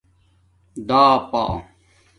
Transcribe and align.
داپݳ 0.87 1.43